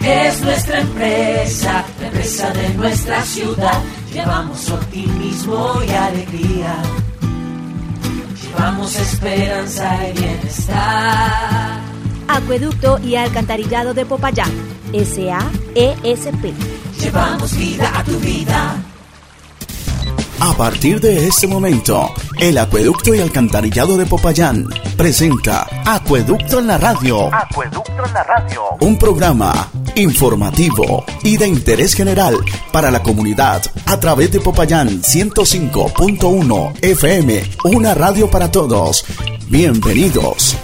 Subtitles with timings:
[0.00, 3.82] Es nuestra empresa, la empresa de nuestra ciudad.
[4.12, 6.76] Llevamos optimismo y alegría.
[8.42, 11.80] Llevamos esperanza y bienestar.
[12.28, 14.50] Acueducto y Alcantarillado de Popayán.
[14.92, 16.54] SAESP.
[17.00, 18.76] Llevamos vida a tu vida.
[20.38, 24.66] A partir de este momento, el Acueducto y Alcantarillado de Popayán
[24.96, 27.34] presenta Acueducto en la Radio.
[27.34, 28.62] Acueducto en la Radio.
[28.80, 32.36] Un programa informativo y de interés general
[32.70, 39.04] para la comunidad a través de Popayán 105.1 FM, una radio para todos.
[39.48, 40.58] Bienvenidos.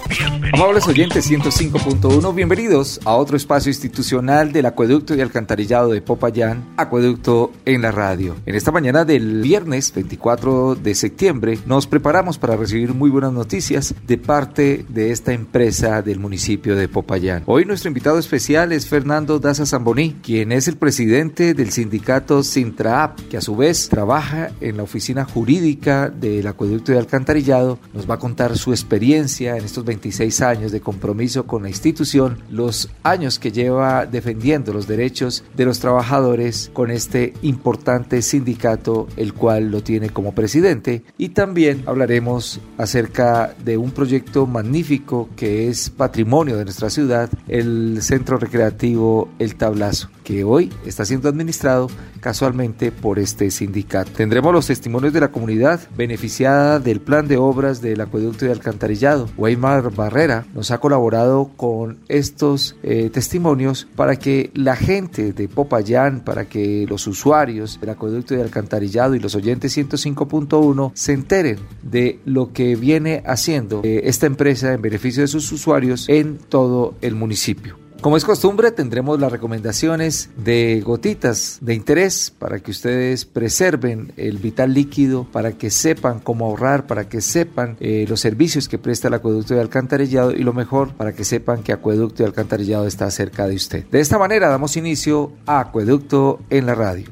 [0.53, 7.53] Amables oyentes 105.1, bienvenidos a otro espacio institucional del Acueducto y Alcantarillado de Popayán, Acueducto
[7.65, 8.35] en la radio.
[8.45, 13.95] En esta mañana del viernes 24 de septiembre nos preparamos para recibir muy buenas noticias
[14.07, 17.45] de parte de esta empresa del municipio de Popayán.
[17.47, 23.21] Hoy nuestro invitado especial es Fernando Daza Zamboní, quien es el presidente del sindicato Sintraap,
[23.29, 27.79] que a su vez trabaja en la oficina jurídica del Acueducto y Alcantarillado.
[27.95, 32.39] Nos va a contar su experiencia en estos 26 años de compromiso con la institución,
[32.51, 39.35] los años que lleva defendiendo los derechos de los trabajadores con este importante sindicato, el
[39.35, 41.05] cual lo tiene como presidente.
[41.17, 47.99] Y también hablaremos acerca de un proyecto magnífico que es patrimonio de nuestra ciudad, el
[48.03, 51.89] Centro Recreativo El Tablazo, que hoy está siendo administrado
[52.21, 54.13] casualmente por este sindicato.
[54.13, 59.29] Tendremos los testimonios de la comunidad beneficiada del plan de obras del acueducto de alcantarillado.
[59.37, 66.21] Weimar Barrera nos ha colaborado con estos eh, testimonios para que la gente de Popayán,
[66.21, 72.21] para que los usuarios del acueducto de alcantarillado y los oyentes 105.1 se enteren de
[72.25, 77.17] lo que viene haciendo eh, esta empresa en beneficio de sus usuarios en todo el
[77.17, 77.82] municipio.
[78.03, 84.39] Como es costumbre, tendremos las recomendaciones de gotitas de interés para que ustedes preserven el
[84.39, 89.07] vital líquido, para que sepan cómo ahorrar, para que sepan eh, los servicios que presta
[89.07, 93.09] el acueducto de alcantarillado y lo mejor, para que sepan que acueducto de alcantarillado está
[93.13, 93.87] cerca de usted.
[93.87, 97.09] De esta manera damos inicio a Acueducto en la radio.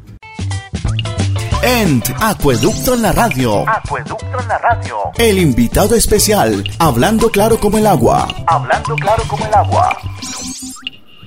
[1.62, 4.96] En Acueducto en la Radio, Acueducto en la Radio.
[5.18, 8.26] el invitado especial, hablando claro como el agua.
[8.48, 9.96] Hablando claro como el agua.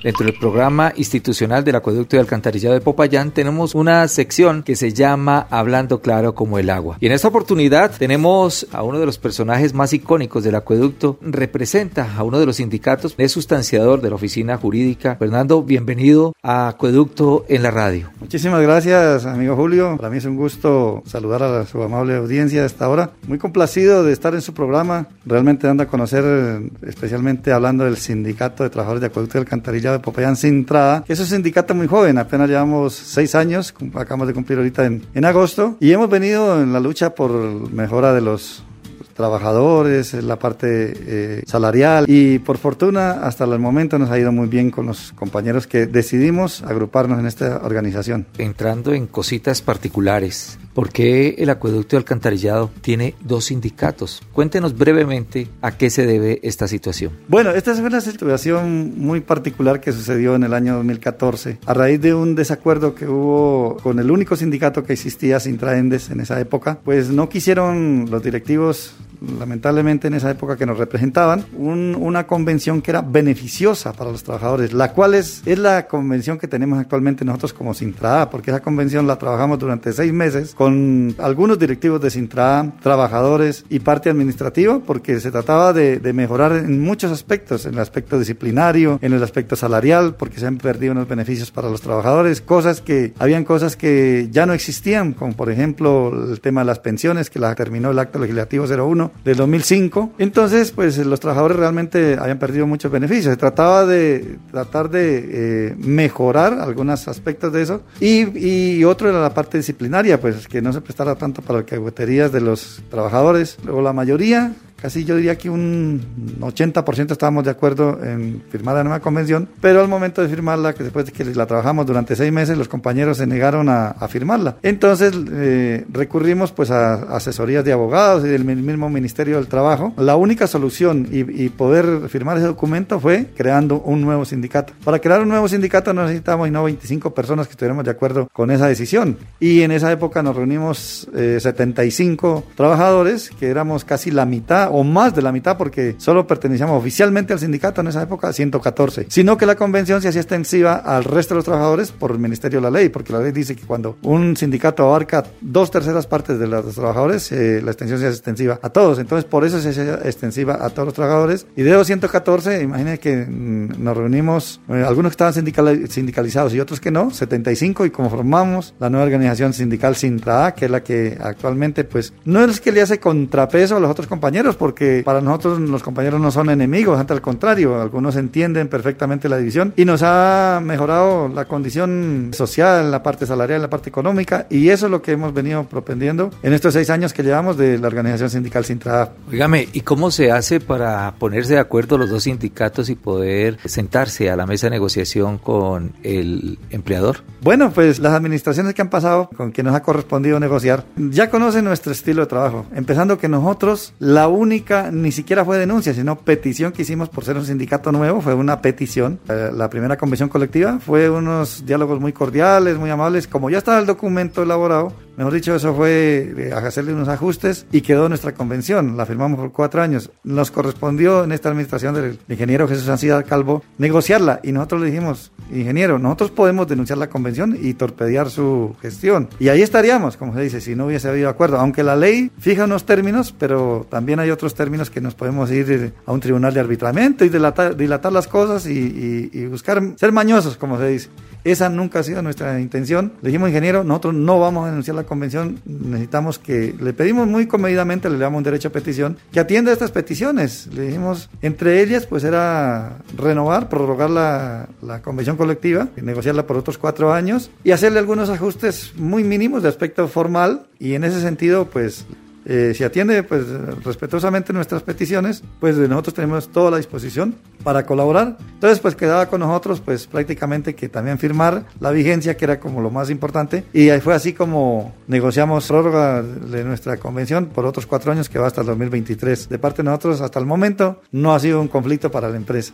[0.04, 4.92] Dentro del programa institucional del acueducto y alcantarillado de Popayán tenemos una sección que se
[4.92, 6.98] llama Hablando claro como el agua.
[7.00, 12.18] Y en esta oportunidad tenemos a uno de los personajes más icónicos del acueducto, representa
[12.18, 15.16] a uno de los sindicatos, es sustanciador de la oficina jurídica.
[15.16, 18.10] Fernando, bienvenido a Acueducto en la radio.
[18.20, 19.96] Muchísimas gracias, amigo Julio.
[19.96, 23.12] Para mí es un gusto saludar a su amable audiencia a esta hora.
[23.26, 27.96] Muy complacido de estar en su programa, realmente dando a conocer, eh, especialmente hablando del
[27.96, 31.88] Sindicato de Trabajadores de Acueducto y Alcantarillado de Popayán Sintrada, que es un sindicato muy
[31.88, 36.62] joven, apenas llevamos seis años, acabamos de cumplir ahorita en, en agosto, y hemos venido
[36.62, 37.32] en la lucha por
[37.72, 38.64] mejora de los
[39.14, 44.32] trabajadores, en la parte eh, salarial y por fortuna hasta el momento nos ha ido
[44.32, 48.26] muy bien con los compañeros que decidimos agruparnos en esta organización.
[48.38, 54.22] Entrando en cositas particulares, ¿por qué el acueducto y alcantarillado tiene dos sindicatos?
[54.34, 57.14] Cuéntenos brevemente a qué se debe esta situación.
[57.28, 62.02] Bueno, esta es una situación muy particular que sucedió en el año 2014 a raíz
[62.02, 66.80] de un desacuerdo que hubo con el único sindicato que existía, Sintraendes, en esa época.
[66.84, 68.94] Pues no quisieron los directivos
[69.40, 74.24] lamentablemente en esa época que nos representaban, un- una convención que era beneficiosa para los
[74.24, 78.62] trabajadores, la cual es, es la convención que tenemos actualmente nosotros como Sintra, porque esa
[78.62, 84.80] convención la trabajamos durante seis meses con algunos directivos de Sintra, trabajadores y parte administrativa,
[84.80, 89.24] porque se trataba de, de mejorar en muchos aspectos, en el aspecto disciplinario, en el
[89.24, 93.76] aspecto salarial, porque se han perdido unos beneficios para los trabajadores, cosas que, habían cosas
[93.76, 97.92] que ya no existían, como por ejemplo el tema de las pensiones, que la terminó
[97.92, 100.14] el acto legislativo 01 del 2005.
[100.18, 103.34] Entonces, pues los trabajadores realmente habían perdido muchos beneficios.
[103.34, 107.82] Se trataba de tratar de eh, mejorar algunos aspectos de eso.
[108.00, 112.32] Y, y otro era la parte disciplinaria, pues que no se prestara tanto para alcahueterías
[112.32, 113.58] de los trabajadores.
[113.64, 116.02] Luego la mayoría casi yo diría que un
[116.42, 120.84] 80% estábamos de acuerdo en firmar la nueva convención, pero al momento de firmarla, que
[120.84, 124.58] después de que la trabajamos durante seis meses, los compañeros se negaron a, a firmarla.
[124.62, 129.94] Entonces eh, recurrimos pues a asesorías de abogados y del mismo Ministerio del Trabajo.
[129.96, 134.74] La única solución y, y poder firmar ese documento fue creando un nuevo sindicato.
[134.84, 138.52] Para crear un nuevo sindicato no necesitamos no 25 personas que estuviéramos de acuerdo con
[138.52, 139.18] esa decisión.
[139.40, 144.84] Y en esa época nos reunimos eh, 75 trabajadores, que éramos casi la mitad o
[144.84, 149.38] más de la mitad, porque solo pertenecíamos oficialmente al sindicato en esa época, 114, sino
[149.38, 152.64] que la convención se hacía extensiva al resto de los trabajadores por el Ministerio de
[152.64, 156.48] la Ley, porque la ley dice que cuando un sindicato abarca dos terceras partes de
[156.48, 159.00] los trabajadores, eh, la extensión se hace extensiva a todos.
[159.00, 161.46] Entonces, por eso se hace extensiva a todos los trabajadores.
[161.56, 166.60] Y de los 114, imagínense que mm, nos reunimos, eh, algunos que estaban sindicalizados y
[166.60, 170.84] otros que no, 75, y como formamos la nueva organización sindical Sintra, que es la
[170.84, 175.20] que actualmente, pues, no es que le hace contrapeso a los otros compañeros, porque para
[175.20, 179.84] nosotros los compañeros no son enemigos, ante al contrario, algunos entienden perfectamente la división y
[179.84, 184.92] nos ha mejorado la condición social, la parte salarial, la parte económica, y eso es
[184.94, 188.64] lo que hemos venido propendiendo en estos seis años que llevamos de la organización sindical
[188.64, 189.12] Sintra.
[189.30, 194.30] Dígame, ¿y cómo se hace para ponerse de acuerdo los dos sindicatos y poder sentarse
[194.30, 197.18] a la mesa de negociación con el empleador?
[197.42, 201.66] Bueno, pues las administraciones que han pasado, con quien nos ha correspondido negociar, ya conocen
[201.66, 202.66] nuestro estilo de trabajo.
[202.74, 207.38] Empezando que nosotros, la única, ni siquiera fue denuncia, sino petición que hicimos por ser
[207.38, 209.20] un sindicato nuevo, fue una petición.
[209.30, 213.28] Eh, la primera convención colectiva fue unos diálogos muy cordiales, muy amables.
[213.28, 217.82] Como ya estaba el documento elaborado, Mejor dicho, eso fue eh, hacerle unos ajustes y
[217.82, 218.98] quedó nuestra convención.
[218.98, 220.10] La firmamos por cuatro años.
[220.24, 225.32] Nos correspondió en esta administración del ingeniero Jesús Ancida Calvo negociarla y nosotros le dijimos,
[225.52, 229.30] ingeniero, nosotros podemos denunciar la convención y torpedear su gestión.
[229.40, 231.60] Y ahí estaríamos, como se dice, si no hubiese habido acuerdo.
[231.60, 235.72] Aunque la ley fija unos términos, pero también hay otros términos que nos podemos ir
[235.72, 240.58] eh, a un tribunal de arbitramiento y dilatar, las cosas y, y buscar ser mañosos,
[240.58, 241.10] como se dice.
[241.44, 243.14] Esa nunca ha sido nuestra intención.
[243.22, 247.48] Le dijimos, ingeniero, nosotros no vamos a denunciar la convención, necesitamos que, le pedimos muy
[247.48, 250.70] comedidamente, le damos un derecho a petición, que atienda estas peticiones.
[250.74, 256.78] Le dijimos, entre ellas, pues era renovar, prorrogar la, la convención colectiva, negociarla por otros
[256.78, 261.66] cuatro años y hacerle algunos ajustes muy mínimos de aspecto formal y en ese sentido,
[261.66, 262.06] pues
[262.46, 263.48] eh, si atiende pues
[263.84, 268.38] respetuosamente nuestras peticiones, pues nosotros tenemos toda la disposición para colaborar.
[268.54, 272.82] Entonces pues quedaba con nosotros pues prácticamente que también firmar la vigencia que era como
[272.82, 277.86] lo más importante y ahí fue así como negociamos prórroga de nuestra convención por otros
[277.86, 279.50] cuatro años que va hasta el 2023.
[279.50, 282.74] De parte de nosotros hasta el momento no ha sido un conflicto para la empresa.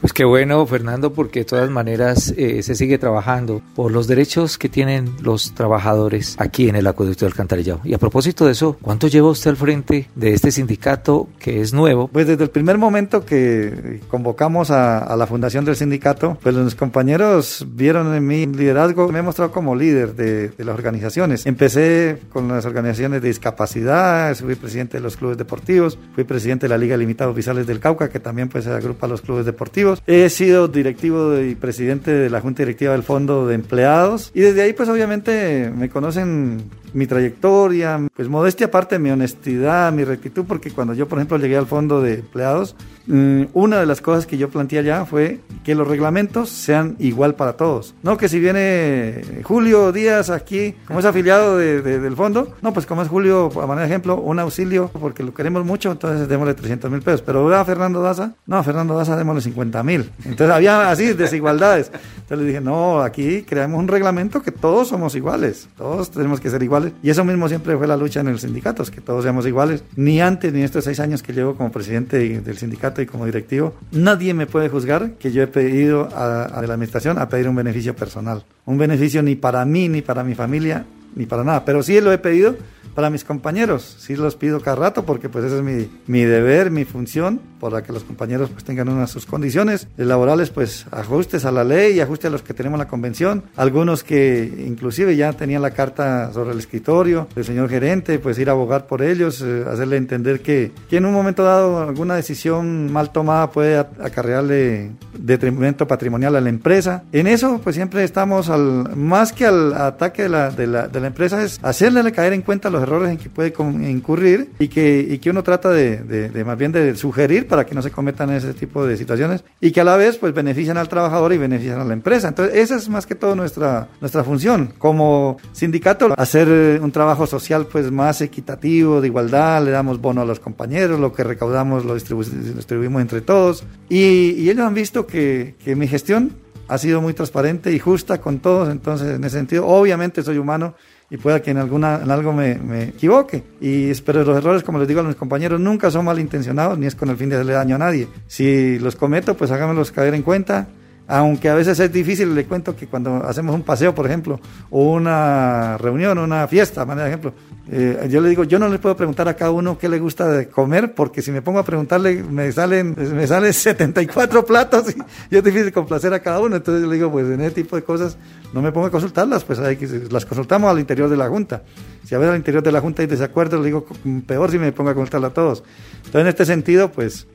[0.00, 4.58] Pues qué bueno, Fernando, porque de todas maneras eh, se sigue trabajando por los derechos
[4.58, 7.80] que tienen los trabajadores aquí en el acueducto de Alcantarillado.
[7.82, 11.72] Y a propósito de eso, ¿cuánto lleva usted al frente de este sindicato que es
[11.72, 12.08] nuevo?
[12.08, 17.66] Pues desde el primer momento que convocamos a, la fundación del sindicato, pues los compañeros
[17.70, 21.46] vieron en mi liderazgo, me he mostrado como líder de, las organizaciones.
[21.46, 26.70] Empecé con las organizaciones de discapacidad, fui presidente de los clubes deportivos, fui presidente de
[26.70, 30.68] la Liga Limitada Oficiales del Cauca, que también pues agrupa los clubes deportivos He sido
[30.68, 34.88] directivo y presidente de la Junta Directiva del Fondo de Empleados y desde ahí pues
[34.88, 41.06] obviamente me conocen mi trayectoria, pues modestia aparte, mi honestidad, mi rectitud, porque cuando yo,
[41.06, 42.74] por ejemplo, llegué al fondo de empleados,
[43.06, 47.34] mm, una de las cosas que yo planteé allá fue que los reglamentos sean igual
[47.34, 47.94] para todos.
[48.02, 53.02] No que si viene Julio Díaz aquí, como es afiliado del fondo, no, pues como
[53.02, 56.90] es Julio, a manera de ejemplo, un auxilio, porque lo queremos mucho, entonces démosle 300
[56.90, 57.20] mil pesos.
[57.20, 60.10] Pero a Fernando Daza, no, a Fernando Daza démosle 50 mil.
[60.24, 61.90] Entonces había así desigualdades.
[62.16, 66.50] Entonces le dije, no, aquí creamos un reglamento que todos somos iguales, todos tenemos que
[66.50, 69.46] ser iguales y eso mismo siempre fue la lucha en el sindicato, que todos seamos
[69.46, 69.84] iguales.
[69.94, 73.74] Ni antes ni estos seis años que llevo como presidente del sindicato y como directivo,
[73.92, 77.54] nadie me puede juzgar que yo he pedido a, a la administración a pedir un
[77.54, 78.44] beneficio personal.
[78.64, 80.84] Un beneficio ni para mí, ni para mi familia,
[81.14, 81.64] ni para nada.
[81.64, 82.56] Pero sí lo he pedido
[82.94, 83.96] para mis compañeros.
[83.98, 87.82] Sí los pido cada rato porque pues ese es mi, mi deber, mi función, para
[87.82, 92.00] que los compañeros pues tengan unas sus condiciones laborales, pues ajustes a la ley y
[92.00, 93.44] ajustes a los que tenemos la convención.
[93.56, 98.48] Algunos que inclusive ya tenían la carta sobre el escritorio del señor gerente, pues ir
[98.48, 102.92] a abogar por ellos, eh, hacerle entender que, que en un momento dado alguna decisión
[102.92, 107.04] mal tomada puede acarrearle detrimento patrimonial a la empresa.
[107.12, 111.00] En eso pues siempre estamos al, más que al ataque de la, de la, de
[111.00, 113.52] la empresa es hacerle caer en cuenta los errores en que puede
[113.88, 117.74] incurrir y que, y que uno trata de, de, más bien de sugerir para que
[117.74, 120.88] no se cometan ese tipo de situaciones y que a la vez pues benefician al
[120.88, 122.28] trabajador y benefician a la empresa.
[122.28, 124.74] Entonces esa es más que todo nuestra, nuestra función.
[124.78, 130.24] Como sindicato, hacer un trabajo social pues más equitativo, de igualdad, le damos bono a
[130.24, 133.64] los compañeros, lo que recaudamos lo, distribuimos entre todos.
[133.88, 136.32] Y, y ellos han visto que, que mi gestión
[136.68, 140.74] ha sido muy transparente y justa con todos, entonces en ese sentido, obviamente soy humano
[141.10, 143.42] y pueda que en, alguna, en algo me, me equivoque.
[143.60, 146.94] Y espero los errores, como les digo a mis compañeros, nunca son malintencionados ni es
[146.94, 148.08] con el fin de hacerle daño a nadie.
[148.26, 150.68] Si los cometo, pues háganmelos caer en cuenta
[151.08, 154.92] Aunque a veces es difícil, le cuento que cuando hacemos un paseo, por ejemplo, o
[154.92, 157.32] una reunión, una fiesta, manera de ejemplo,
[157.70, 160.28] eh, yo le digo, yo no le puedo preguntar a cada uno qué le gusta
[160.28, 164.94] de comer, porque si me pongo a preguntarle, me salen, me salen 74 platos
[165.30, 166.56] y, es difícil complacer a cada uno.
[166.56, 168.16] Entonces yo le digo, pues en ese tipo de cosas
[168.52, 171.62] no me pongo a consultarlas, pues hay que, las consultamos al interior de la Junta.
[172.04, 173.86] Si a ver al interior de la Junta hay desacuerdo, le digo,
[174.26, 175.62] peor si me pongo a consultarla a todos.
[175.98, 177.26] Entonces en este sentido, pues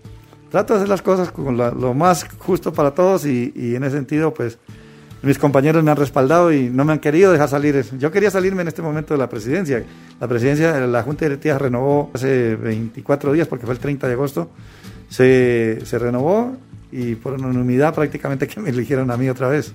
[0.51, 4.33] trato de hacer las cosas con lo más justo para todos y, en ese sentido,
[4.33, 4.59] pues
[5.23, 7.83] mis compañeros me han respaldado y no me han querido dejar salir.
[7.97, 9.83] Yo quería salirme en este momento de la presidencia.
[10.19, 14.49] La presidencia, la Junta Directiva renovó hace 24 días, porque fue el 30 de agosto,
[15.09, 16.57] se, se renovó
[16.91, 19.73] y por unanimidad prácticamente que me eligieron a mí otra vez.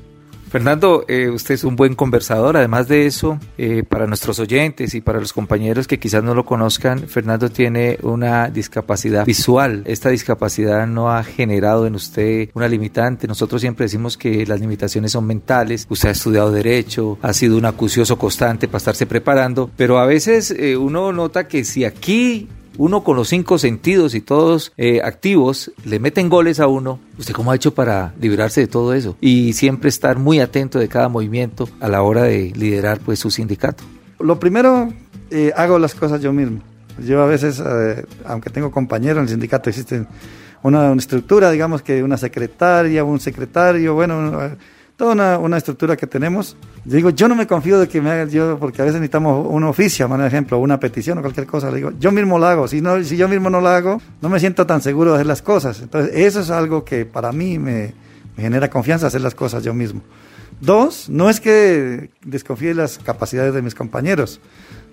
[0.51, 2.57] Fernando, eh, usted es un buen conversador.
[2.57, 6.45] Además de eso, eh, para nuestros oyentes y para los compañeros que quizás no lo
[6.45, 9.83] conozcan, Fernando tiene una discapacidad visual.
[9.87, 13.27] Esta discapacidad no ha generado en usted una limitante.
[13.27, 15.87] Nosotros siempre decimos que las limitaciones son mentales.
[15.89, 20.53] Usted ha estudiado derecho, ha sido un acucioso constante para estarse preparando, pero a veces
[20.53, 25.73] eh, uno nota que si aquí uno con los cinco sentidos y todos eh, activos
[25.85, 29.17] le meten goles a uno, ¿usted cómo ha hecho para librarse de todo eso?
[29.21, 33.31] Y siempre estar muy atento de cada movimiento a la hora de liderar pues su
[33.31, 33.85] sindicato.
[34.19, 34.93] Lo primero,
[35.31, 36.61] eh, hago las cosas yo mismo.
[37.05, 40.07] Yo a veces, eh, aunque tengo compañeros en el sindicato, existe
[40.63, 44.57] una, una, estructura, digamos que una secretaria, un secretario, bueno
[44.97, 46.57] toda una, estructura que tenemos.
[46.85, 49.65] digo, yo no me confío de que me haga yo, porque a veces necesitamos un
[49.65, 51.71] oficio, por ejemplo, una petición o cualquier cosa.
[51.71, 52.67] Digo, yo mismo lo hago.
[52.67, 55.27] Si, no, si yo mismo no lo hago, no me siento tan seguro de hacer
[55.27, 55.81] las cosas.
[55.83, 57.93] Entonces, eso es algo que para mí me,
[58.37, 60.01] me genera confianza hacer las cosas yo mismo.
[60.61, 64.41] Dos, no es que desconfíe de las capacidades de mis compañeros,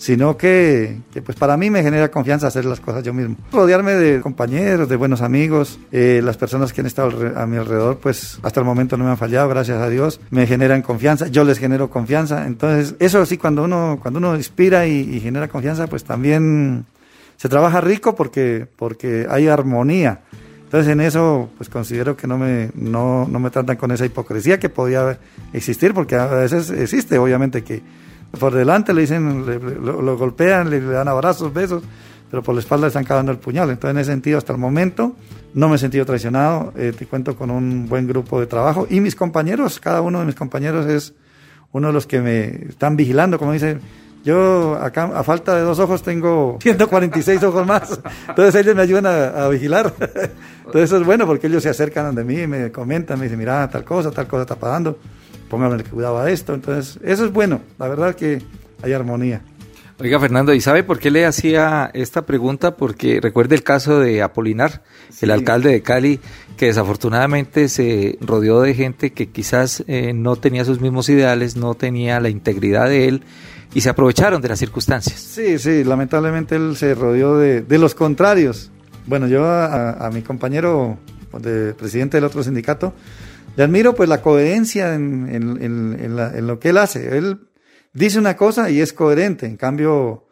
[0.03, 3.37] sino que, pues para mí me genera confianza hacer las cosas yo mismo.
[3.53, 7.99] Rodearme de compañeros, de buenos amigos, eh, las personas que han estado a mi alrededor,
[7.99, 11.45] pues hasta el momento no me han fallado, gracias a Dios, me generan confianza, yo
[11.45, 16.03] les genero confianza, entonces eso sí, cuando uno, cuando uno inspira y, genera confianza, pues
[16.03, 16.85] también
[17.37, 20.19] se trabaja rico porque, porque hay armonía.
[20.65, 24.59] Entonces en eso pues considero que no me, no, no me tratan con esa hipocresía
[24.59, 25.17] que podía
[25.53, 27.81] existir, porque a veces existe, obviamente, que
[28.39, 29.45] por delante le dicen,
[29.83, 31.83] lo, golpean, le, dan abrazos, besos,
[32.29, 33.69] pero por la espalda le están cavando el puñal.
[33.69, 35.15] Entonces, en ese sentido, hasta el momento,
[35.53, 36.73] no me he sentido traicionado.
[36.75, 38.87] Eh, te cuento con un buen grupo de trabajo.
[38.89, 41.13] Y mis compañeros, cada uno de mis compañeros es
[41.71, 43.77] uno de los que me están vigilando, como dice.
[44.23, 47.99] Yo acá, a falta de dos ojos, tengo 146 ojos más.
[48.29, 49.93] Entonces ellos me ayudan a, vigilar.
[49.99, 53.69] Entonces eso es bueno porque ellos se acercan de mí me comentan, me dicen, mira,
[53.69, 54.97] tal cosa, tal cosa está pasando
[55.53, 56.55] póngame cuidado a esto.
[56.55, 58.41] Entonces, eso es bueno, la verdad que
[58.81, 59.41] hay armonía.
[59.99, 62.75] Oiga, Fernando, ¿y sabe por qué le hacía esta pregunta?
[62.75, 64.81] Porque recuerde el caso de Apolinar,
[65.21, 66.19] el alcalde de Cali,
[66.57, 71.75] que desafortunadamente se rodeó de gente que quizás eh, no tenía sus mismos ideales, no
[71.75, 73.21] tenía la integridad de él
[73.75, 75.19] y se aprovecharon de las circunstancias.
[75.19, 78.71] Sí, sí, lamentablemente él se rodeó de, los contrarios.
[79.05, 80.97] Bueno, yo a, a mi compañero
[81.39, 82.95] de presidente del otro sindicato,
[83.55, 87.17] le admiro pues la coherencia en, lo que él hace.
[87.17, 87.39] Él
[87.93, 89.45] dice una cosa y es coherente.
[89.45, 90.25] En cambio,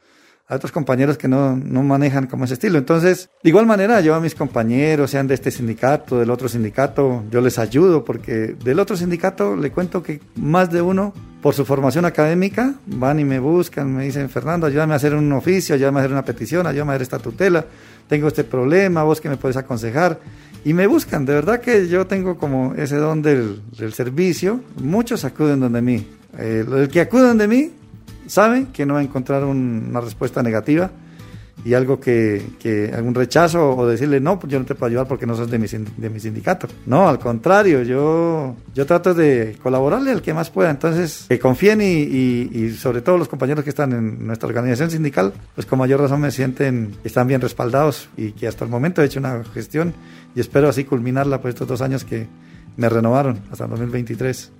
[0.47, 2.79] hay otros compañeros que no, no manejan como ese estilo.
[2.79, 7.23] Entonces, de igual manera, yo a mis compañeros, sean de este sindicato, del otro sindicato,
[7.29, 11.63] yo les ayudo porque del otro sindicato le cuento que más de uno, por su
[11.63, 15.99] formación académica, van y me buscan, me dicen, Fernando, ayúdame a hacer un oficio, ayúdame
[15.99, 17.65] a hacer una petición, ayúdame a hacer esta tutela,
[18.07, 20.19] tengo este problema, vos que me puedes aconsejar
[20.63, 21.25] y me buscan.
[21.25, 23.61] De verdad que yo tengo como ese don del,
[23.93, 24.61] servicio.
[24.81, 26.05] Muchos acuden donde mí.
[26.37, 27.71] Eh, el que acuden de mí
[28.27, 30.91] sabe que no va a encontrar una respuesta negativa
[31.63, 35.07] y algo que, que, algún rechazo o decirle no, pues yo no te puedo ayudar
[35.07, 36.67] porque no sos de mi, de mi sindicato.
[36.85, 40.71] No, al contrario, yo, yo trato de colaborarle al que más pueda.
[40.71, 45.33] Entonces, que confíen y, y, sobre todo los compañeros que están en nuestra organización sindical,
[45.53, 49.01] pues con mayor razón me sienten que están bien respaldados y que hasta el momento
[49.01, 49.93] he hecho una gestión
[50.35, 52.27] y espero así culminarla por estos dos años que
[52.77, 54.51] me renovaron hasta el 2023.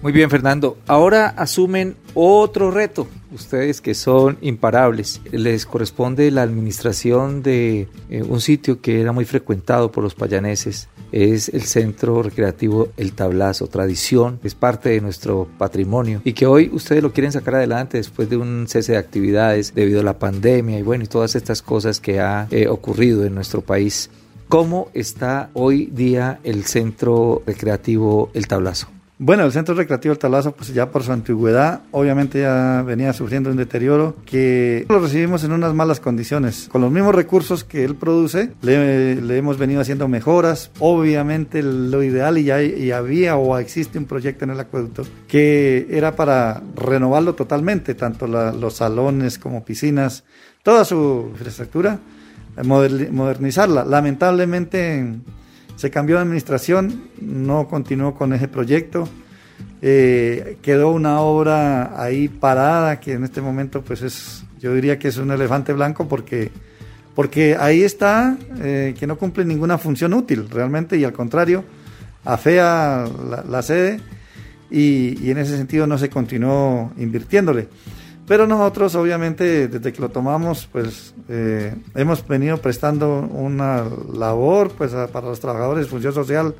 [0.00, 0.78] Muy bien, Fernando.
[0.86, 3.08] Ahora asumen otro reto.
[3.32, 5.20] Ustedes que son imparables.
[5.32, 10.88] Les corresponde la administración de eh, un sitio que era muy frecuentado por los payaneses.
[11.10, 16.70] Es el Centro Recreativo El Tablazo, tradición, es parte de nuestro patrimonio y que hoy
[16.72, 20.78] ustedes lo quieren sacar adelante después de un cese de actividades debido a la pandemia
[20.78, 24.10] y bueno, y todas estas cosas que ha eh, ocurrido en nuestro país.
[24.48, 28.88] ¿Cómo está hoy día el Centro Recreativo El Tablazo?
[29.20, 33.50] Bueno, el Centro Recreativo El Talazo, pues ya por su antigüedad, obviamente ya venía sufriendo
[33.50, 36.68] un deterioro que lo recibimos en unas malas condiciones.
[36.70, 40.70] Con los mismos recursos que él produce, le, le hemos venido haciendo mejoras.
[40.78, 45.88] Obviamente lo ideal y ya y había o existe un proyecto en el acueducto que
[45.90, 50.22] era para renovarlo totalmente, tanto la, los salones como piscinas,
[50.62, 51.98] toda su infraestructura,
[52.62, 53.84] modernizarla.
[53.84, 55.18] Lamentablemente
[55.78, 59.08] se cambió de administración, no continuó con ese proyecto.
[59.80, 65.06] Eh, quedó una obra ahí parada que en este momento pues es, yo diría que
[65.06, 66.50] es un elefante blanco porque,
[67.14, 71.62] porque ahí está, eh, que no cumple ninguna función útil realmente y al contrario,
[72.24, 74.00] afea la, la sede
[74.72, 77.68] y, y en ese sentido no se continuó invirtiéndole.
[78.28, 84.92] Pero nosotros, obviamente, desde que lo tomamos, pues eh, hemos venido prestando una labor pues,
[85.10, 86.54] para los trabajadores de función social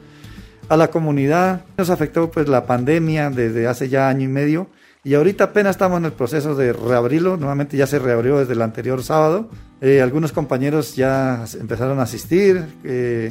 [0.69, 1.67] a la comunidad.
[1.77, 4.69] Nos afectó pues la pandemia desde hace ya año y medio
[5.05, 7.37] y ahorita apenas estamos en el proceso de reabrirlo.
[7.37, 9.49] Nuevamente ya se reabrió desde el anterior sábado.
[9.81, 12.65] Eh, algunos compañeros ya empezaron a asistir.
[12.85, 13.31] Eh,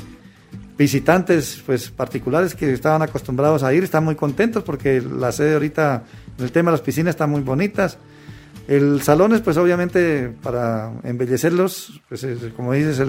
[0.77, 6.03] visitantes pues particulares que estaban acostumbrados a ir están muy contentos porque la sede ahorita
[6.37, 7.97] en el tema de las piscinas está muy bonitas.
[8.67, 12.99] El salón es, pues obviamente, para embellecerlos, pues como dices,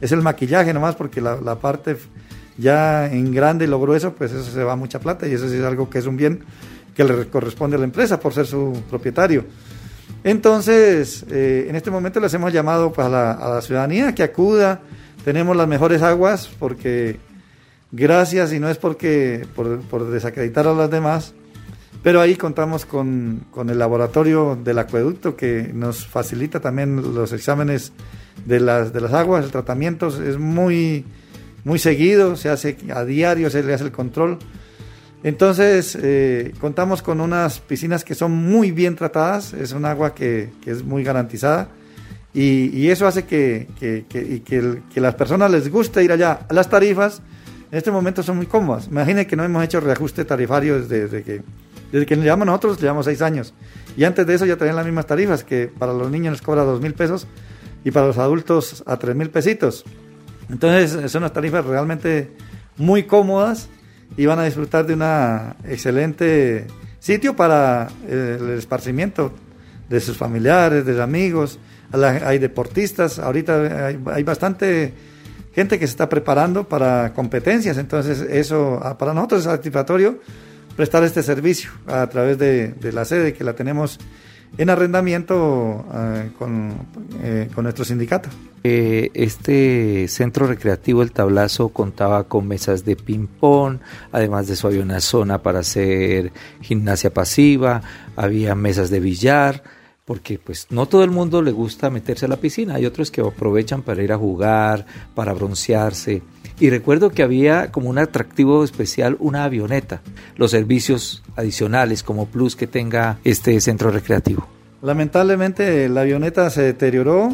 [0.00, 1.98] es el maquillaje nomás, porque la, parte
[2.56, 5.62] ya en grande y lo grueso, pues eso se va mucha plata y eso es
[5.62, 6.40] algo que es un bien
[6.96, 9.44] que le corresponde a la empresa por ser su propietario.
[10.24, 14.22] Entonces, eh, en este momento les hemos llamado pues, a, la, a la ciudadanía que
[14.22, 14.80] acuda,
[15.22, 17.20] tenemos las mejores aguas, porque
[17.92, 21.34] gracias, y no es porque por, por desacreditar a las demás,
[22.02, 27.92] pero ahí contamos con, con, el laboratorio del acueducto que nos facilita también los exámenes
[28.46, 31.04] de las, de las aguas, el tratamiento es muy,
[31.64, 34.38] muy seguido, se hace a diario, se le hace el control.
[35.24, 40.50] Entonces, eh, contamos con unas piscinas que son muy bien tratadas, es un agua que,
[40.62, 41.68] que es muy garantizada
[42.34, 44.42] y, eso hace que, que, que,
[44.92, 46.40] que, las personas les guste ir allá.
[46.50, 47.20] Las tarifas
[47.72, 48.86] en este momento son muy cómodas.
[48.86, 51.42] Imaginen que no hemos hecho reajuste tarifario desde que
[51.92, 53.54] desde que nos llevamos nosotros, llevamos seis años.
[53.96, 56.62] Y antes de eso ya tenían las mismas tarifas, que para los niños les cobra
[56.62, 57.26] dos mil pesos
[57.84, 59.84] y para los adultos a tres mil pesitos.
[60.48, 62.30] Entonces son unas tarifas realmente
[62.76, 63.68] muy cómodas
[64.16, 66.66] y van a disfrutar de una excelente
[67.00, 69.32] sitio para el esparcimiento
[69.88, 71.58] de sus familiares, de sus amigos.
[71.92, 74.94] Hay deportistas, ahorita hay, hay bastante
[75.54, 80.20] gente que se está preparando para competencias, entonces eso ah, para nosotros es satisfactorio
[80.78, 83.98] prestar este servicio a través de, la sede que la tenemos
[84.58, 86.72] en arrendamiento uh, con,
[87.20, 88.28] eh, con, nuestro sindicato.
[88.62, 93.80] Eh, este centro recreativo El Tablazo contaba con mesas de ping-pong,
[94.12, 97.82] además de eso había una zona para hacer gimnasia pasiva,
[98.14, 99.64] había mesas de billar,
[100.04, 103.20] porque pues no todo el mundo le gusta meterse a la piscina, hay otros que
[103.20, 104.86] aprovechan para ir a jugar,
[105.16, 106.22] para broncearse.
[106.60, 110.00] Y recuerdo que había como un atractivo especial una avioneta,
[110.36, 114.46] los servicios adicionales como plus que tenga este centro recreativo.
[114.82, 117.32] Lamentablemente la avioneta se deterioró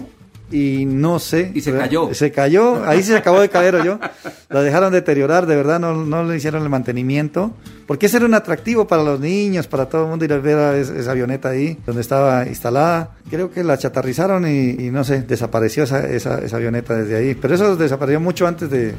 [0.55, 1.51] y no sé.
[1.53, 2.15] Y se cayó.
[2.15, 3.99] Se cayó, ahí se acabó de caer yo.
[4.49, 7.53] La dejaron deteriorar, de verdad no, no le hicieron el mantenimiento.
[7.89, 10.57] Porque ese era un atractivo para los niños, para todo el mundo ir a ver
[10.57, 13.17] a esa, esa avioneta ahí, donde estaba instalada.
[13.29, 17.35] Creo que la chatarrizaron y, y no sé, desapareció esa, esa, esa, avioneta desde ahí.
[17.35, 18.95] Pero eso desapareció mucho antes de...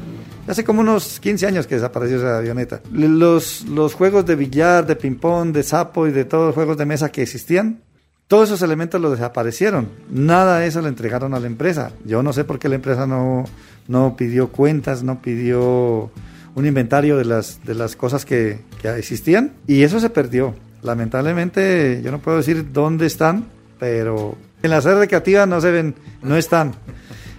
[0.46, 2.82] Hace como unos 15 años que desapareció esa avioneta.
[2.92, 6.84] Los, los juegos de billar, de ping-pong, de sapo y de todos los juegos de
[6.84, 7.80] mesa que existían,
[8.28, 9.88] todos esos elementos los desaparecieron.
[10.10, 11.92] Nada de eso le entregaron a la empresa.
[12.04, 13.44] Yo no sé por qué la empresa no,
[13.86, 16.10] no pidió cuentas, no pidió
[16.54, 19.52] un inventario de las, de las cosas que, que existían.
[19.66, 20.54] Y eso se perdió.
[20.82, 23.46] Lamentablemente, yo no puedo decir dónde están,
[23.78, 26.72] pero en la sede recreativa no se ven, no están.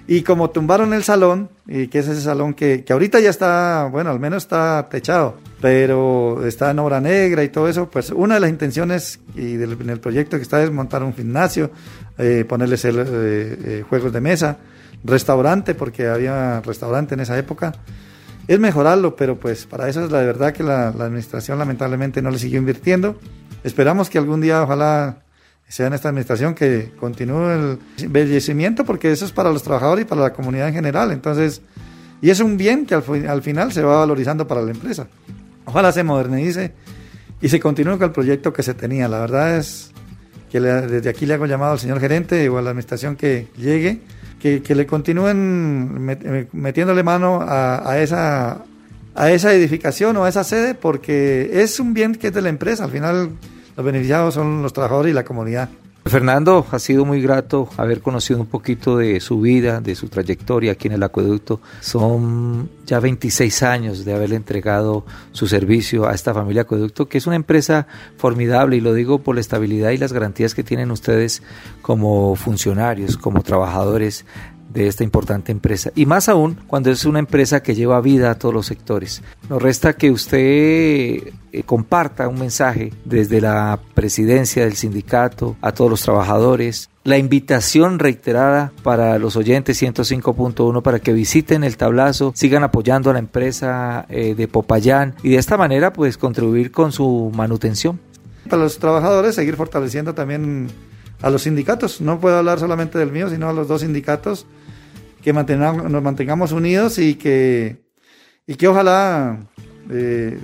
[0.08, 3.90] Y como tumbaron el salón, y que es ese salón que, que ahorita ya está,
[3.92, 8.36] bueno, al menos está techado, pero está en obra negra y todo eso, pues una
[8.36, 11.72] de las intenciones y del, en el proyecto que está es montar un gimnasio,
[12.18, 14.58] eh, ponerles el, eh, eh, juegos de mesa,
[15.04, 17.74] restaurante, porque había restaurante en esa época.
[18.48, 22.30] Es mejorarlo, pero pues para eso es la verdad que la, la administración lamentablemente no
[22.30, 23.20] le siguió invirtiendo.
[23.64, 25.24] Esperamos que algún día, ojalá
[25.68, 30.08] sea en esta administración que continúe el embellecimiento, porque eso es para los trabajadores y
[30.08, 31.12] para la comunidad en general.
[31.12, 31.62] Entonces,
[32.22, 35.08] y es un bien que al, al final se va valorizando para la empresa.
[35.68, 36.72] Ojalá se modernice
[37.42, 39.10] y se continúe con el proyecto que se tenía.
[39.10, 39.92] La verdad es
[40.50, 43.48] que le, desde aquí le hago llamado al señor gerente o a la administración que
[43.58, 44.00] llegue,
[44.40, 48.64] que, que le continúen met, metiéndole mano a, a, esa,
[49.14, 52.50] a esa edificación o a esa sede porque es un bien que es de la
[52.50, 52.86] empresa.
[52.86, 53.32] Al final
[53.76, 55.68] los beneficiados son los trabajadores y la comunidad.
[56.10, 60.74] Fernando, ha sido muy grato haber conocido un poquito de su vida, de su trayectoria
[60.74, 61.62] aquí en el acueducto.
[61.82, 67.28] Son ya 26 años de haberle entregado su servicio a esta familia acueducto, que es
[67.28, 71.42] una empresa formidable y lo digo por la estabilidad y las garantías que tienen ustedes
[71.82, 74.26] como funcionarios, como trabajadores
[74.78, 75.92] de esta importante empresa.
[75.96, 79.24] Y más aún cuando es una empresa que lleva vida a todos los sectores.
[79.50, 85.90] Nos resta que usted eh, comparta un mensaje desde la presidencia del sindicato a todos
[85.90, 86.92] los trabajadores.
[87.04, 93.14] La invitación reiterada para los oyentes 105.1 para que visiten el tablazo, sigan apoyando a
[93.14, 98.00] la empresa eh, de Popayán y de esta manera pues contribuir con su manutención.
[98.48, 100.68] Para los trabajadores seguir fortaleciendo también
[101.24, 102.00] a los sindicatos.
[102.00, 104.46] No puedo hablar solamente del mío, sino a los dos sindicatos
[105.28, 107.82] que mantengamos, nos mantengamos unidos y que,
[108.48, 109.38] y que ojalá
[109.90, 110.40] eh,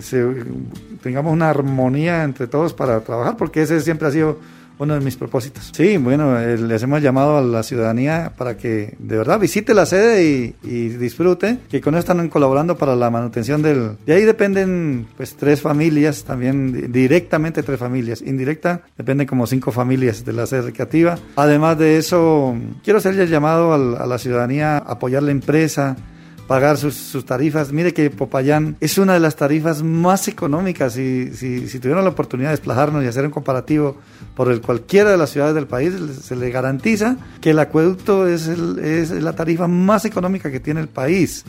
[1.01, 4.39] tengamos una armonía entre todos para trabajar, porque ese siempre ha sido
[4.79, 5.71] uno de mis propósitos.
[5.73, 9.85] Sí, bueno, eh, les hemos llamado a la ciudadanía para que de verdad visite la
[9.85, 13.97] sede y, disfrute, que con esto están colaborando para la manutención del...
[14.05, 20.25] De ahí dependen pues tres familias, también directamente tres familias, indirecta dependen como cinco familias
[20.25, 21.17] de la sede recreativa.
[21.35, 25.95] Además de eso, quiero hacerle el llamado a la ciudadanía a apoyar la empresa,
[26.47, 27.71] pagar sus, tarifas.
[27.71, 30.93] Mire que Popayán es una de las tarifas más económicas.
[30.93, 33.97] Si, si, tuvieron la oportunidad de desplazarnos y hacer un comparativo
[34.35, 38.47] por el, cualquiera de las ciudades del país, se le garantiza que el acueducto es,
[38.47, 41.45] es la tarifa más económica que tiene el país,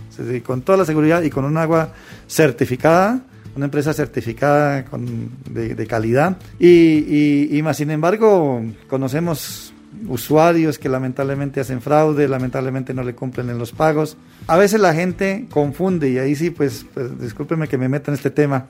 [0.46, 1.90] con toda la seguridad y con un agua
[2.26, 3.20] certificada
[3.56, 9.73] una empresa certificada con, de, calidad y, y, más sin embargo conocemos
[10.06, 14.16] usuarios que lamentablemente hacen fraude, lamentablemente no le cumplen en los pagos.
[14.46, 18.14] A veces la gente confunde, y ahí sí, pues, pues discúlpeme que me meta en
[18.14, 18.66] este tema,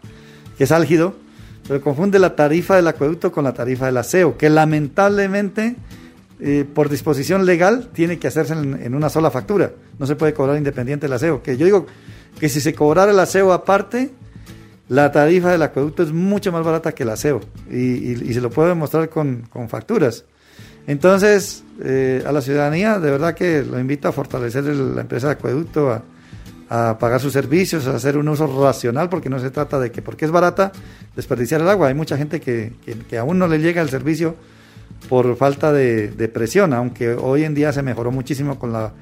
[0.57, 1.17] que es álgido,
[1.67, 5.77] pero confunde la tarifa del acueducto con la tarifa del aseo, que lamentablemente
[6.41, 10.57] eh, por disposición legal tiene que hacerse en, una sola factura, no se puede cobrar
[10.57, 11.87] independiente el aseo, que yo digo
[12.39, 14.11] que si se cobrara el aseo aparte,
[14.89, 18.69] la tarifa del acueducto es mucho más barata que el aseo y, se lo puedo
[18.69, 20.27] demostrar con, con facturas.
[20.87, 25.33] Entonces, eh, a la ciudadanía, de verdad que lo invito a fortalecer la empresa de
[25.35, 26.03] acueducto, a,
[26.99, 30.25] pagar sus servicios, a hacer un uso racional, porque no se trata de que porque
[30.25, 30.73] es barata
[31.15, 31.87] desperdiciar el agua.
[31.89, 32.73] Hay mucha gente que,
[33.09, 34.35] que, aún no le llega el servicio
[35.09, 38.93] por falta de, presión, aunque hoy en día se mejoró muchísimo con la,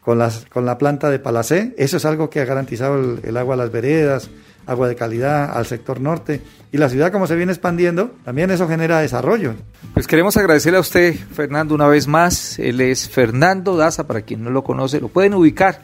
[0.00, 1.74] con las, con la planta de Palacé.
[1.76, 4.30] Eso es algo que ha garantizado el agua a las veredas,
[4.68, 6.40] agua de calidad al sector norte.
[6.70, 9.54] Y la ciudad como se viene expandiendo, también eso genera desarrollo.
[9.94, 12.58] Pues queremos agradecerle a usted, Fernando, una vez más.
[12.58, 15.80] Él es Fernando Daza, para quien no lo conoce, lo pueden ubicar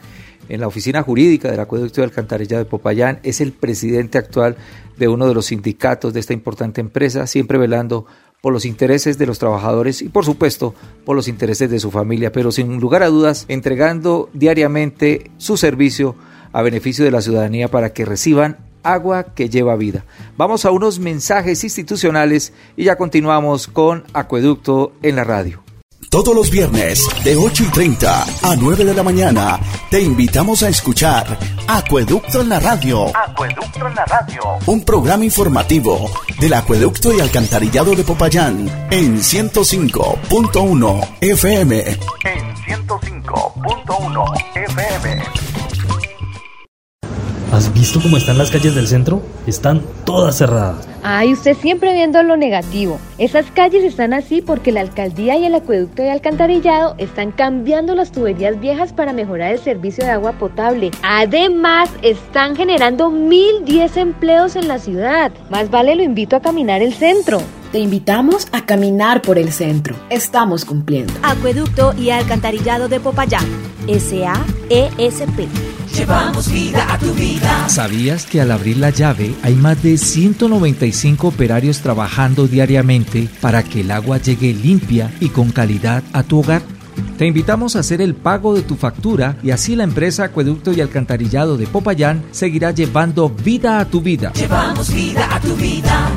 [0.47, 3.19] en la oficina jurídica del Acueducto de Alcantarilla de Popayán.
[3.23, 4.55] Es el presidente actual
[4.97, 8.05] de uno de los sindicatos de esta importante empresa, siempre velando
[8.41, 12.31] por los intereses de los trabajadores y por supuesto por los intereses de su familia,
[12.31, 16.15] pero sin lugar a dudas entregando diariamente su servicio
[16.53, 20.05] a beneficio de la ciudadanía para que reciban agua que lleva vida.
[20.37, 25.65] Vamos a unos mensajes institucionales y ya continuamos con Acueducto en la radio.
[26.09, 30.69] Todos los viernes de 8 y 30 a 9 de la mañana te invitamos a
[30.69, 33.07] escuchar Acueducto en la radio.
[33.13, 34.41] Acueducto en la radio.
[34.67, 41.89] Un programa informativo del Acueducto y Alcantarillado de Popayán en 105.1 FM.
[41.89, 41.97] En
[42.55, 45.54] 105.1 FM.
[47.51, 49.21] ¿Has visto cómo están las calles del centro?
[49.47, 50.87] Están todas cerradas.
[51.03, 52.99] Ay, usted siempre viendo lo negativo.
[53.17, 58.11] Esas calles están así porque la alcaldía y el acueducto de alcantarillado están cambiando las
[58.11, 60.91] tuberías viejas para mejorar el servicio de agua potable.
[61.03, 65.31] Además, están generando 1010 empleos en la ciudad.
[65.49, 67.41] Más vale lo invito a caminar el centro.
[67.71, 69.95] Te invitamos a caminar por el centro.
[70.09, 71.13] Estamos cumpliendo.
[71.21, 73.45] Acueducto y alcantarillado de Popayán.
[73.87, 75.47] SAESP.
[75.95, 77.69] Llevamos vida a tu vida.
[77.69, 83.79] ¿Sabías que al abrir la llave hay más de 195 operarios trabajando diariamente para que
[83.81, 86.63] el agua llegue limpia y con calidad a tu hogar?
[87.17, 90.81] Te invitamos a hacer el pago de tu factura y así la empresa Acueducto y
[90.81, 94.33] Alcantarillado de Popayán seguirá llevando vida a tu vida.
[94.33, 96.11] Llevamos vida a tu vida.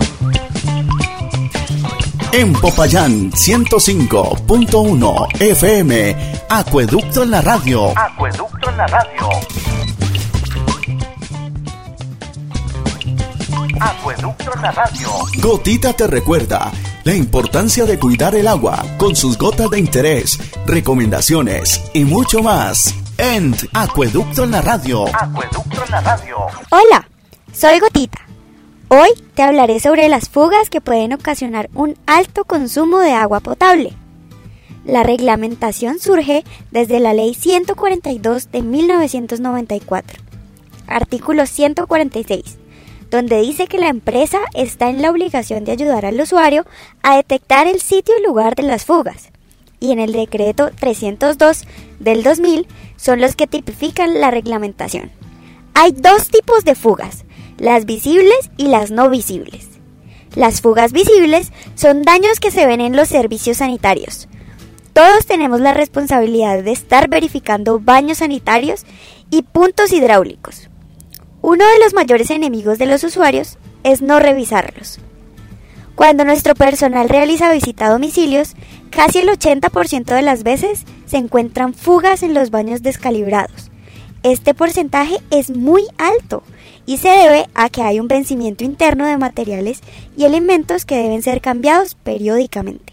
[2.32, 6.16] En Popayán 105.1 FM,
[6.50, 7.96] Acueducto en la radio.
[7.96, 9.67] Acueducto en la radio.
[13.80, 15.08] Acueducto en la radio.
[15.40, 16.72] Gotita te recuerda
[17.04, 22.94] la importancia de cuidar el agua con sus gotas de interés, recomendaciones y mucho más.
[23.18, 25.06] ENT, Acueducto en la Radio.
[25.06, 26.36] Acueducto en la radio.
[26.70, 27.08] Hola,
[27.52, 28.18] soy Gotita.
[28.88, 33.92] Hoy te hablaré sobre las fugas que pueden ocasionar un alto consumo de agua potable.
[34.84, 40.20] La reglamentación surge desde la Ley 142 de 1994,
[40.86, 42.58] artículo 146,
[43.10, 46.66] donde dice que la empresa está en la obligación de ayudar al usuario
[47.02, 49.30] a detectar el sitio y lugar de las fugas,
[49.80, 51.64] y en el decreto 302
[52.00, 52.66] del 2000
[52.96, 55.10] son los que tipifican la reglamentación.
[55.74, 57.24] Hay dos tipos de fugas,
[57.58, 59.68] las visibles y las no visibles.
[60.34, 64.28] Las fugas visibles son daños que se ven en los servicios sanitarios.
[64.92, 68.84] Todos tenemos la responsabilidad de estar verificando baños sanitarios
[69.30, 70.67] y puntos hidráulicos.
[71.50, 74.98] Uno de los mayores enemigos de los usuarios es no revisarlos.
[75.94, 78.52] Cuando nuestro personal realiza visita a domicilios,
[78.90, 83.70] casi el 80% de las veces se encuentran fugas en los baños descalibrados.
[84.22, 86.42] Este porcentaje es muy alto
[86.84, 89.80] y se debe a que hay un vencimiento interno de materiales
[90.18, 92.92] y elementos que deben ser cambiados periódicamente.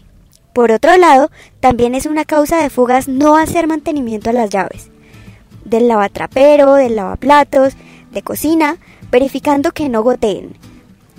[0.54, 4.88] Por otro lado, también es una causa de fugas no hacer mantenimiento a las llaves,
[5.66, 7.76] del lavatrapero, del lavaplatos,
[8.16, 8.78] de cocina,
[9.12, 10.56] verificando que no goteen.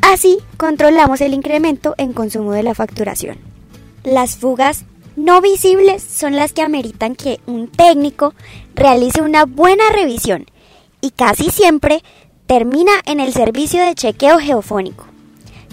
[0.02, 3.38] Así controlamos el incremento en consumo de la facturación.
[4.04, 4.84] Las fugas
[5.16, 8.34] no visibles son las que ameritan que un técnico
[8.76, 10.46] realice una buena revisión
[11.00, 12.04] y casi siempre
[12.48, 15.06] termina en el servicio de chequeo geofónico.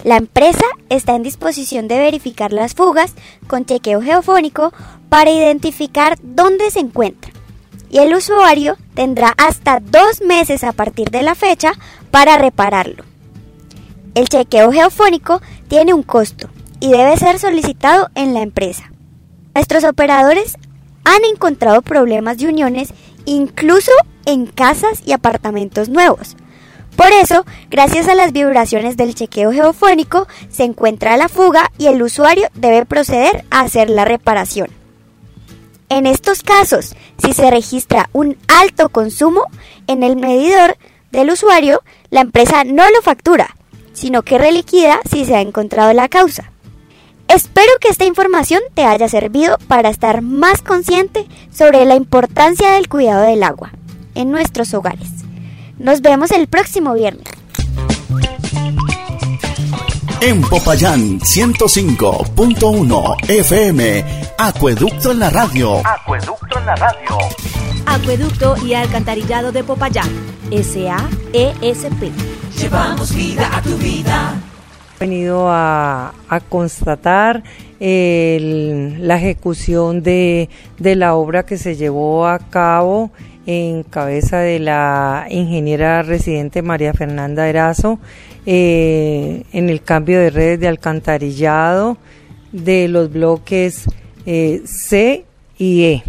[0.03, 3.13] La empresa está en disposición de verificar las fugas
[3.47, 4.71] con chequeo geofónico
[5.09, 7.34] para identificar dónde se encuentran
[7.95, 11.71] y el usuario tendrá hasta dos meses a partir de la fecha
[12.11, 13.05] para repararlo.
[14.15, 16.49] El chequeo geofónico tiene un costo
[16.81, 18.91] y debe ser solicitado en la empresa.
[19.53, 20.57] Nuestros operadores
[21.05, 23.93] han encontrado problemas de uniones incluso
[24.25, 26.35] en casas y apartamentos nuevos.
[26.97, 32.01] Por eso, gracias a las vibraciones del chequeo geofónico, se encuentra la fuga y el
[32.01, 34.67] usuario debe proceder a hacer la reparación.
[35.87, 39.45] En estos casos, si se registra un alto consumo
[39.87, 40.77] en el medidor
[41.11, 43.55] del usuario, la empresa no lo factura,
[43.93, 46.51] sino que reliquida si se ha encontrado la causa.
[47.27, 52.87] Espero que esta información te haya servido para estar más consciente sobre la importancia del
[52.87, 53.71] cuidado del agua
[54.13, 55.09] en nuestros hogares.
[55.79, 57.25] Nos vemos el próximo viernes.
[60.25, 64.03] En Popayán 105.1 FM,
[64.39, 65.81] Acueducto en la Radio.
[65.85, 67.17] Acueducto en la radio.
[67.85, 70.09] Acueducto y Alcantarillado de Popayán,
[70.51, 72.11] SAESP.
[72.59, 74.33] Llevamos vida a tu vida.
[74.99, 77.43] venido a, a constatar
[77.81, 83.11] el- la ejecución de, de la obra que se llevó a cabo
[83.45, 87.99] en cabeza de la ingeniera residente María Fernanda Erazo
[88.45, 91.97] eh, en el cambio de redes de alcantarillado
[92.51, 93.85] de los bloques
[94.25, 95.25] eh, C
[95.57, 96.03] y E.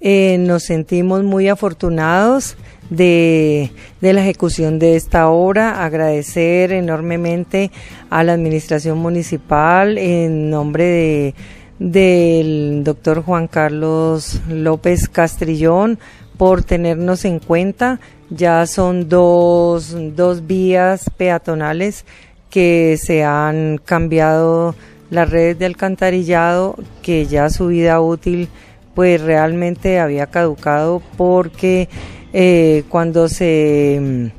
[0.00, 2.56] Eh, nos sentimos muy afortunados
[2.90, 7.70] de, de la ejecución de esta obra, agradecer enormemente
[8.10, 11.34] a la administración municipal en nombre de
[11.78, 15.98] del doctor Juan Carlos López Castrillón
[16.36, 18.00] por tenernos en cuenta.
[18.30, 22.04] Ya son dos, dos vías peatonales
[22.50, 24.74] que se han cambiado
[25.10, 28.48] las redes de alcantarillado, que ya su vida útil
[28.94, 31.88] pues realmente había caducado porque
[32.32, 34.32] eh, cuando se,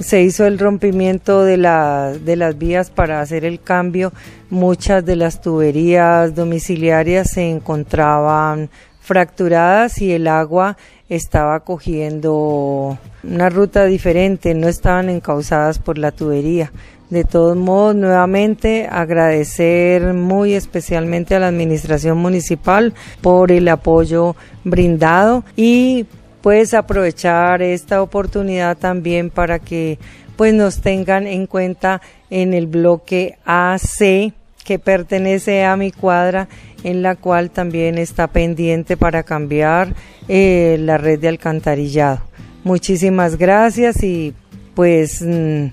[0.00, 4.12] se hizo el rompimiento de, la, de las vías para hacer el cambio,
[4.50, 8.70] muchas de las tuberías domiciliarias se encontraban
[9.02, 10.76] fracturadas y el agua
[11.08, 16.72] estaba cogiendo una ruta diferente, no estaban encauzadas por la tubería.
[17.10, 24.34] De todos modos, nuevamente agradecer muy especialmente a la Administración Municipal por el apoyo
[24.64, 26.06] brindado y
[26.40, 29.98] pues aprovechar esta oportunidad también para que
[30.36, 34.32] pues nos tengan en cuenta en el bloque AC
[34.64, 36.48] que pertenece a mi cuadra
[36.84, 39.94] en la cual también está pendiente para cambiar
[40.28, 42.20] eh, la red de alcantarillado.
[42.64, 44.34] Muchísimas gracias y
[44.74, 45.66] pues mm,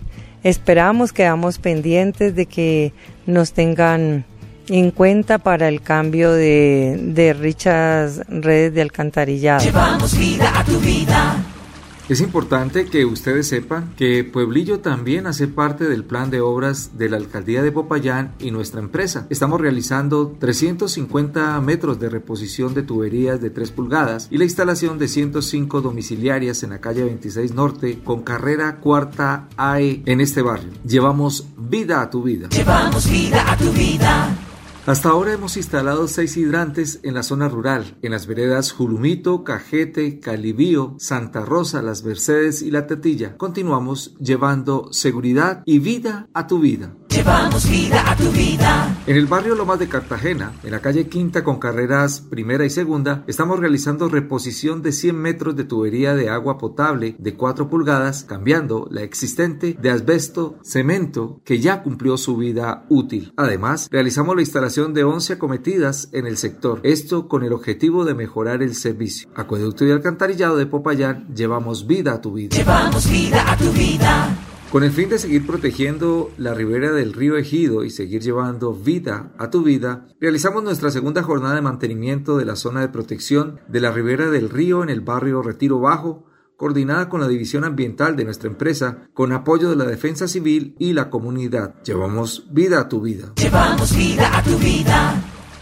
[0.43, 2.93] esperamos, quedamos pendientes de que
[3.25, 4.25] nos tengan
[4.69, 9.63] en cuenta para el cambio de, de redes de alcantarillado.
[9.63, 11.37] Llevamos vida a tu vida.
[12.09, 17.07] Es importante que ustedes sepan que Pueblillo también hace parte del plan de obras de
[17.07, 19.27] la alcaldía de Popayán y nuestra empresa.
[19.29, 25.07] Estamos realizando 350 metros de reposición de tuberías de 3 pulgadas y la instalación de
[25.07, 30.71] 105 domiciliarias en la calle 26 Norte con carrera cuarta AE en este barrio.
[30.83, 32.49] Llevamos vida a tu vida.
[32.49, 34.48] Llevamos vida a tu vida.
[34.89, 40.19] Hasta ahora hemos instalado seis hidrantes en la zona rural, en las veredas Julumito, Cajete,
[40.19, 43.37] Calibío, Santa Rosa, Las Mercedes y La Tetilla.
[43.37, 46.95] Continuamos llevando seguridad y vida a tu vida.
[47.09, 48.95] Llevamos vida a tu vida.
[49.07, 53.23] En el barrio Lomas de Cartagena, en la calle Quinta con carreras primera y segunda,
[53.25, 58.87] estamos realizando reposición de 100 metros de tubería de agua potable de 4 pulgadas, cambiando
[58.91, 63.33] la existente de asbesto, cemento, que ya cumplió su vida útil.
[63.37, 68.13] Además, realizamos la instalación de 11 acometidas en el sector, esto con el objetivo de
[68.13, 69.29] mejorar el servicio.
[69.35, 72.55] Acueducto y alcantarillado de Popayán, llevamos vida a tu vida.
[72.55, 74.48] Llevamos vida a tu vida.
[74.71, 79.31] Con el fin de seguir protegiendo la ribera del río Ejido y seguir llevando vida
[79.39, 83.79] a tu vida, realizamos nuestra segunda jornada de mantenimiento de la zona de protección de
[83.79, 88.25] la ribera del río en el barrio Retiro Bajo, coordinada con la División Ambiental de
[88.25, 91.73] nuestra empresa, con apoyo de la Defensa Civil y la comunidad.
[91.83, 93.33] Llevamos vida a tu vida.
[93.37, 95.15] Llevamos vida a tu vida.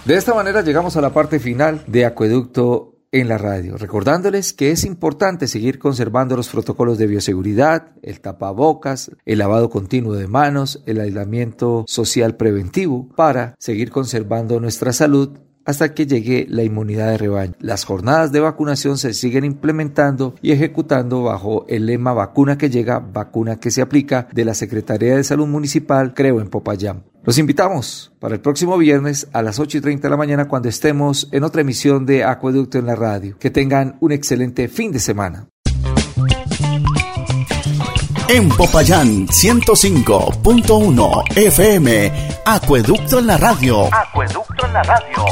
[0.03, 4.71] De esta manera llegamos a la parte final de Acueducto en la radio, recordándoles que
[4.71, 10.83] es importante seguir conservando los protocolos de bioseguridad, el tapabocas, el lavado continuo de manos,
[10.85, 17.17] el aislamiento social preventivo para seguir conservando nuestra salud hasta que llegue la inmunidad de
[17.17, 17.53] rebaño.
[17.59, 22.99] Las jornadas de vacunación se siguen implementando y ejecutando bajo el lema vacuna que llega,
[22.99, 27.03] vacuna que se aplica de la Secretaría de Salud Municipal, creo en Popayán.
[27.27, 30.69] Los invitamos para el próximo viernes a las 8 y 30 de la mañana cuando
[30.69, 33.37] estemos en otra emisión de Acueducto en la radio.
[33.37, 35.49] Que tengan un excelente fin de semana.
[38.29, 42.11] En Popayán 105.1 FM,
[42.45, 43.87] Acueducto en la radio.
[43.93, 45.23] Acueducto en la radio.